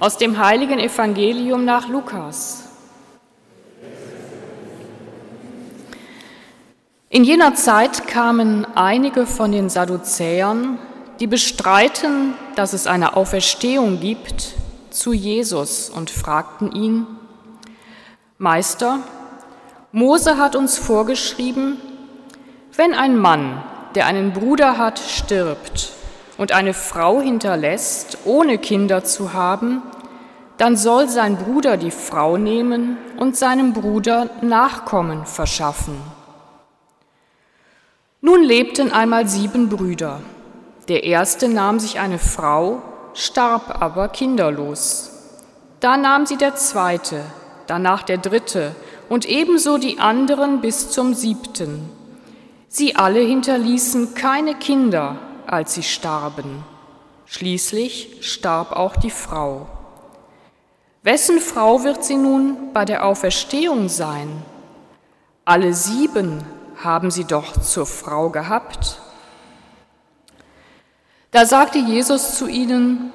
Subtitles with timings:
[0.00, 2.64] aus dem heiligen Evangelium nach Lukas.
[7.10, 10.78] In jener Zeit kamen einige von den Sadduzäern,
[11.20, 14.54] die bestreiten, dass es eine Auferstehung gibt,
[14.88, 17.06] zu Jesus und fragten ihn,
[18.38, 19.00] Meister,
[19.92, 21.76] Mose hat uns vorgeschrieben,
[22.74, 23.62] wenn ein Mann,
[23.94, 25.99] der einen Bruder hat, stirbt
[26.40, 29.82] und eine Frau hinterlässt, ohne Kinder zu haben,
[30.56, 36.00] dann soll sein Bruder die Frau nehmen und seinem Bruder Nachkommen verschaffen.
[38.22, 40.22] Nun lebten einmal sieben Brüder.
[40.88, 42.80] Der erste nahm sich eine Frau,
[43.12, 45.10] starb aber kinderlos.
[45.80, 47.20] Da nahm sie der zweite,
[47.66, 48.74] danach der dritte
[49.10, 51.90] und ebenso die anderen bis zum siebten.
[52.68, 55.18] Sie alle hinterließen keine Kinder,
[55.50, 56.64] als sie starben.
[57.26, 59.66] Schließlich starb auch die Frau.
[61.02, 64.42] Wessen Frau wird sie nun bei der Auferstehung sein?
[65.44, 66.44] Alle sieben
[66.82, 69.00] haben sie doch zur Frau gehabt.
[71.30, 73.12] Da sagte Jesus zu ihnen,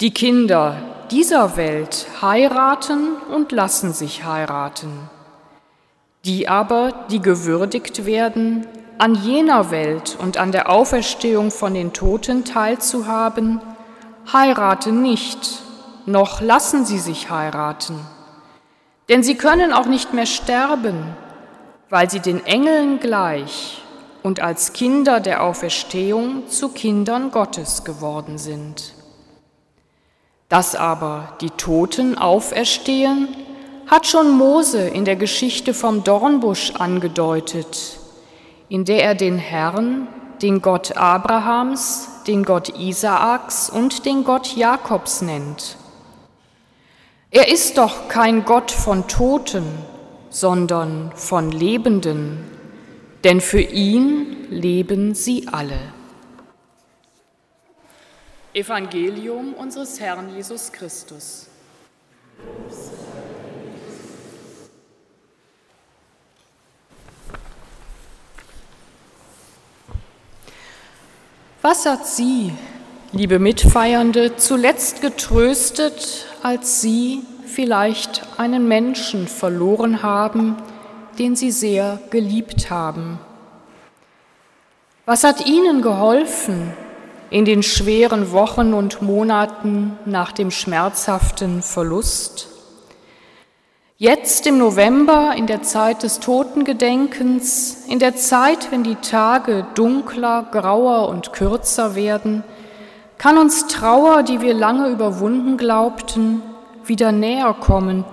[0.00, 0.76] die Kinder
[1.10, 5.08] dieser Welt heiraten und lassen sich heiraten.
[6.24, 8.66] Die aber, die gewürdigt werden,
[8.98, 13.60] an jener Welt und an der Auferstehung von den Toten teilzuhaben,
[14.32, 15.62] heiraten nicht,
[16.06, 17.98] noch lassen sie sich heiraten.
[19.08, 21.14] Denn sie können auch nicht mehr sterben,
[21.90, 23.82] weil sie den Engeln gleich
[24.22, 28.94] und als Kinder der Auferstehung zu Kindern Gottes geworden sind.
[30.48, 33.28] Dass aber die Toten auferstehen,
[33.86, 38.00] hat schon Mose in der Geschichte vom Dornbusch angedeutet,
[38.68, 40.08] in der er den Herrn,
[40.42, 45.76] den Gott Abrahams, den Gott Isaaks und den Gott Jakobs nennt.
[47.30, 49.64] Er ist doch kein Gott von Toten,
[50.30, 52.44] sondern von Lebenden,
[53.24, 55.78] denn für ihn leben sie alle.
[58.52, 61.48] Evangelium unseres Herrn Jesus Christus.
[71.68, 72.52] Was hat Sie,
[73.10, 80.54] liebe Mitfeiernde, zuletzt getröstet, als Sie vielleicht einen Menschen verloren haben,
[81.18, 83.18] den Sie sehr geliebt haben?
[85.06, 86.72] Was hat Ihnen geholfen
[87.30, 92.55] in den schweren Wochen und Monaten nach dem schmerzhaften Verlust?
[93.98, 100.46] Jetzt im November, in der Zeit des Totengedenkens, in der Zeit, wenn die Tage dunkler,
[100.50, 102.44] grauer und kürzer werden,
[103.16, 106.42] kann uns Trauer, die wir lange überwunden glaubten,
[106.84, 108.04] wieder näher kommen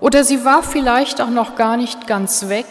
[0.00, 2.66] oder sie war vielleicht auch noch gar nicht ganz weg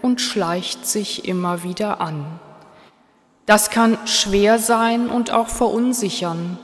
[0.00, 2.24] und schleicht sich immer wieder an.
[3.44, 6.58] Das kann schwer sein und auch verunsichern.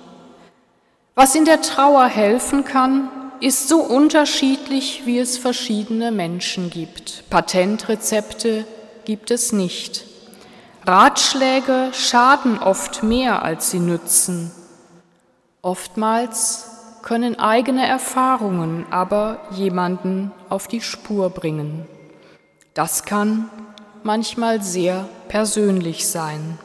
[1.15, 3.11] Was in der Trauer helfen kann,
[3.41, 7.25] ist so unterschiedlich, wie es verschiedene Menschen gibt.
[7.31, 8.65] Patentrezepte
[9.05, 10.05] gibt es nicht.
[10.87, 14.51] Ratschläge schaden oft mehr, als sie nützen.
[15.63, 16.67] Oftmals
[17.03, 21.87] können eigene Erfahrungen aber jemanden auf die Spur bringen.
[22.75, 23.51] Das kann
[24.03, 26.59] manchmal sehr persönlich sein.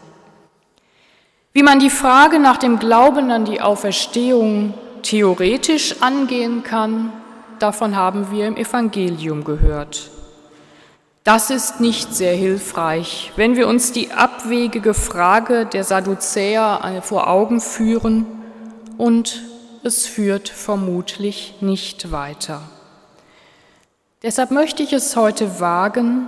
[1.53, 7.13] Wie man die Frage nach dem Glauben an die Auferstehung theoretisch angehen kann,
[7.59, 10.09] davon haben wir im Evangelium gehört.
[11.23, 17.61] Das ist nicht sehr hilfreich, wenn wir uns die abwegige Frage der Sadduzäer vor Augen
[17.61, 18.25] führen
[18.97, 19.41] und
[19.83, 22.61] es führt vermutlich nicht weiter.
[24.21, 26.27] Deshalb möchte ich es heute wagen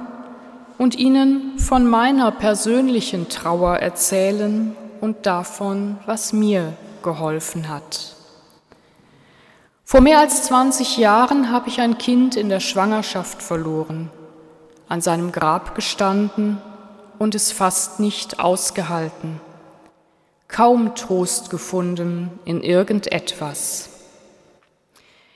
[0.78, 8.15] und Ihnen von meiner persönlichen Trauer erzählen und davon, was mir geholfen hat.
[9.88, 14.10] Vor mehr als 20 Jahren habe ich ein Kind in der Schwangerschaft verloren,
[14.90, 16.58] an seinem Grab gestanden
[17.20, 19.40] und es fast nicht ausgehalten,
[20.48, 23.90] kaum Trost gefunden in irgendetwas.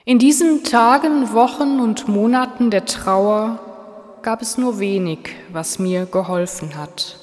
[0.04, 3.60] In diesen Tagen, Wochen und Monaten der Trauer
[4.24, 7.18] gab es nur wenig, was mir geholfen hat.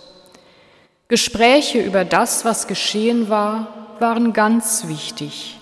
[1.08, 3.66] Gespräche über das, was geschehen war,
[3.98, 5.55] waren ganz wichtig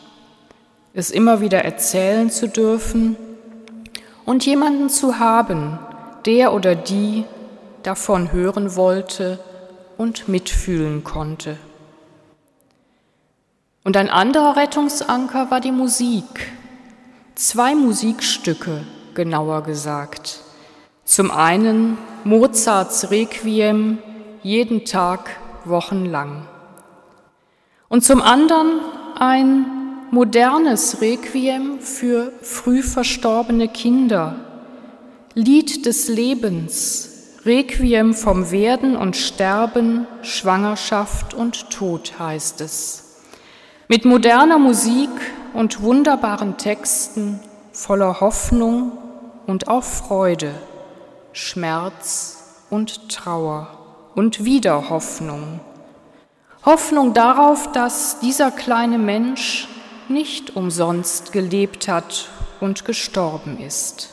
[0.94, 3.16] es immer wieder erzählen zu dürfen
[4.24, 5.78] und jemanden zu haben,
[6.24, 7.24] der oder die
[7.82, 9.40] davon hören wollte
[9.98, 11.58] und mitfühlen konnte.
[13.82, 16.52] Und ein anderer Rettungsanker war die Musik.
[17.34, 20.40] Zwei Musikstücke, genauer gesagt.
[21.04, 23.98] Zum einen Mozarts Requiem
[24.42, 26.46] jeden Tag wochenlang.
[27.88, 28.80] Und zum anderen
[29.18, 29.83] ein
[30.14, 34.36] modernes Requiem für früh verstorbene Kinder,
[35.34, 37.10] Lied des Lebens,
[37.44, 43.24] Requiem vom Werden und Sterben, Schwangerschaft und Tod heißt es.
[43.88, 45.10] Mit moderner Musik
[45.52, 47.40] und wunderbaren Texten
[47.72, 48.92] voller Hoffnung
[49.48, 50.54] und auch Freude,
[51.32, 53.66] Schmerz und Trauer
[54.14, 55.58] und wieder Hoffnung.
[56.64, 59.68] Hoffnung darauf, dass dieser kleine Mensch
[60.10, 62.28] nicht umsonst gelebt hat
[62.60, 64.10] und gestorben ist.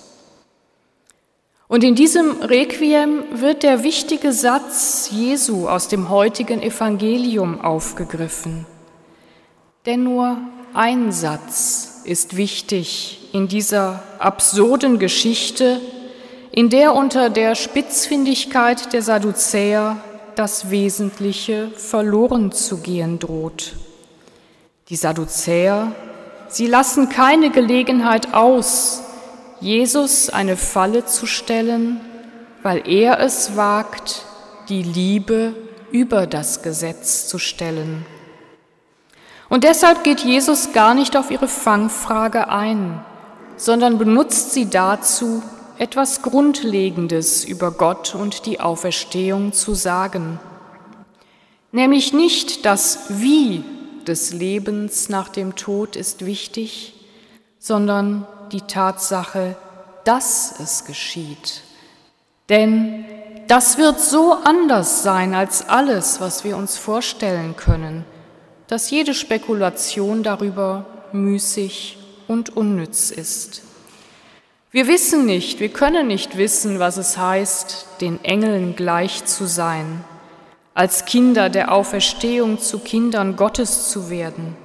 [1.67, 8.65] Und in diesem Requiem wird der wichtige Satz Jesu aus dem heutigen Evangelium aufgegriffen.
[9.85, 10.37] Denn nur
[10.73, 15.79] ein Satz ist wichtig in dieser absurden Geschichte,
[16.51, 19.97] in der unter der Spitzfindigkeit der Sadduzäer
[20.35, 23.73] das Wesentliche verloren zu gehen droht.
[24.91, 25.93] Die Sadduzäer,
[26.49, 29.01] sie lassen keine Gelegenheit aus,
[29.61, 32.01] Jesus eine Falle zu stellen,
[32.61, 34.25] weil er es wagt,
[34.67, 35.53] die Liebe
[35.91, 38.05] über das Gesetz zu stellen.
[39.47, 42.99] Und deshalb geht Jesus gar nicht auf ihre Fangfrage ein,
[43.55, 45.41] sondern benutzt sie dazu,
[45.77, 50.37] etwas Grundlegendes über Gott und die Auferstehung zu sagen.
[51.71, 53.63] Nämlich nicht das Wie
[54.07, 56.93] des Lebens nach dem Tod ist wichtig,
[57.59, 59.55] sondern die Tatsache,
[60.03, 61.61] dass es geschieht.
[62.49, 63.05] Denn
[63.47, 68.05] das wird so anders sein als alles, was wir uns vorstellen können,
[68.67, 71.97] dass jede Spekulation darüber müßig
[72.27, 73.63] und unnütz ist.
[74.71, 80.05] Wir wissen nicht, wir können nicht wissen, was es heißt, den Engeln gleich zu sein,
[80.73, 84.55] als Kinder der Auferstehung zu Kindern Gottes zu werden.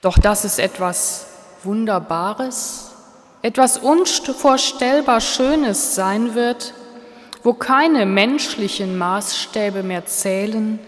[0.00, 1.26] Doch das ist etwas
[1.62, 2.92] Wunderbares,
[3.42, 6.74] etwas unvorstellbar Schönes sein wird,
[7.42, 10.78] wo keine menschlichen Maßstäbe mehr zählen,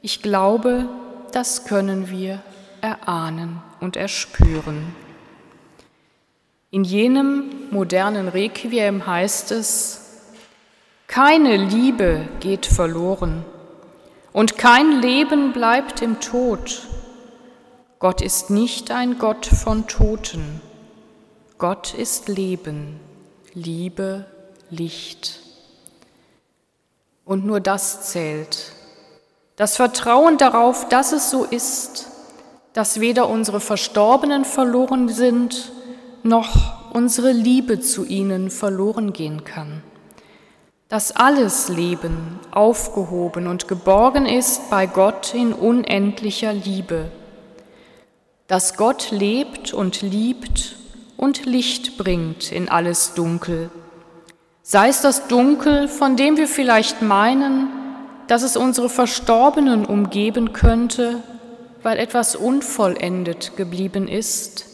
[0.00, 0.88] ich glaube,
[1.32, 2.42] das können wir
[2.80, 4.94] erahnen und erspüren.
[6.70, 10.01] In jenem modernen Requiem heißt es,
[11.12, 13.44] keine Liebe geht verloren
[14.32, 16.88] und kein Leben bleibt im Tod.
[17.98, 20.62] Gott ist nicht ein Gott von Toten.
[21.58, 22.98] Gott ist Leben,
[23.52, 24.24] Liebe,
[24.70, 25.40] Licht.
[27.26, 28.72] Und nur das zählt.
[29.56, 32.08] Das Vertrauen darauf, dass es so ist,
[32.72, 35.72] dass weder unsere Verstorbenen verloren sind,
[36.22, 39.82] noch unsere Liebe zu ihnen verloren gehen kann.
[40.92, 47.10] Dass alles Leben aufgehoben und geborgen ist bei Gott in unendlicher Liebe
[48.52, 50.76] dass Gott lebt und liebt
[51.16, 53.70] und Licht bringt in alles Dunkel.
[54.62, 57.68] Sei es das Dunkel, von dem wir vielleicht meinen,
[58.28, 61.22] dass es unsere Verstorbenen umgeben könnte,
[61.82, 64.66] weil etwas unvollendet geblieben ist,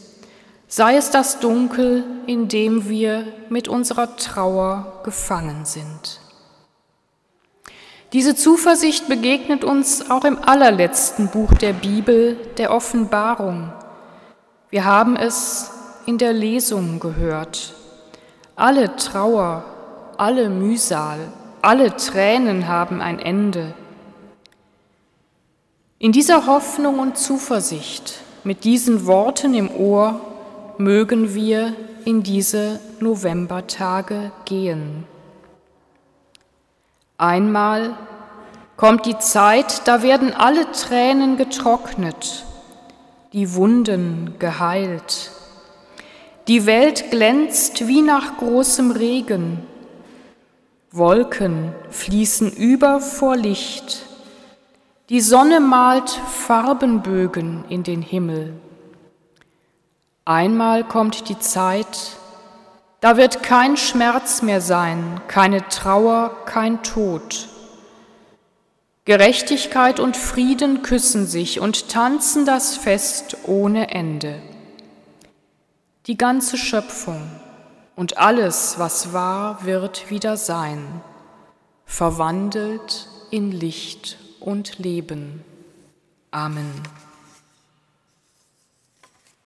[0.69, 6.21] sei es das Dunkel, in dem wir mit unserer Trauer gefangen sind.
[8.13, 13.73] Diese Zuversicht begegnet uns auch im allerletzten Buch der Bibel, der Offenbarung.
[14.69, 15.71] Wir haben es
[16.05, 17.73] in der Lesung gehört.
[18.55, 19.63] Alle Trauer,
[20.17, 21.19] alle Mühsal,
[21.61, 23.73] alle Tränen haben ein Ende.
[25.97, 30.28] In dieser Hoffnung und Zuversicht, mit diesen Worten im Ohr,
[30.79, 35.03] mögen wir in diese Novembertage gehen.
[37.17, 37.97] Einmal
[38.77, 42.45] kommt die Zeit, da werden alle Tränen getrocknet,
[43.33, 45.31] die Wunden geheilt.
[46.47, 49.59] Die Welt glänzt wie nach großem Regen.
[50.93, 54.05] Wolken fließen über vor Licht.
[55.09, 58.53] Die Sonne malt Farbenbögen in den Himmel.
[60.29, 62.19] Einmal kommt die Zeit,
[62.99, 67.47] da wird kein Schmerz mehr sein, keine Trauer, kein Tod.
[69.05, 74.39] Gerechtigkeit und Frieden küssen sich und tanzen das Fest ohne Ende.
[76.05, 77.27] Die ganze Schöpfung
[77.95, 81.01] und alles, was war, wird wieder sein,
[81.85, 85.43] verwandelt in Licht und Leben.
[86.29, 86.83] Amen.